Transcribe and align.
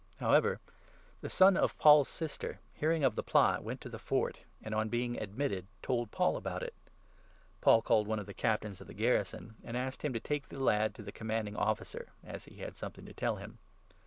However, 0.17 0.59
the 1.21 1.29
son 1.29 1.55
of 1.55 1.77
Paul's 1.77 2.09
sister, 2.09 2.57
hearing 2.73 3.03
of 3.03 3.13
the 3.13 3.21
plot, 3.21 3.61
went 3.63 3.81
to 3.81 3.87
16 3.87 3.91
the 3.91 3.99
Fort, 4.03 4.39
and 4.63 4.73
on 4.73 4.89
being 4.89 5.21
admitted, 5.21 5.67
told 5.83 6.09
Paul 6.09 6.35
about 6.37 6.63
it. 6.63 6.73
Paul 7.61 7.81
i? 7.85 7.85
called 7.85 8.07
one 8.07 8.17
of 8.17 8.25
the 8.25 8.33
Captains 8.33 8.81
of 8.81 8.87
the 8.87 8.95
garrison 8.95 9.57
and 9.63 9.77
asked 9.77 10.01
him 10.01 10.13
to 10.13 10.19
take 10.19 10.47
the 10.47 10.57
lad 10.59 10.95
to 10.95 11.03
the 11.03 11.11
Commanding 11.11 11.55
Officer, 11.55 12.07
as 12.23 12.45
he 12.45 12.55
had 12.61 12.75
something 12.75 13.05
to 13.05 13.13
tell 13.13 13.35
him. 13.35 13.59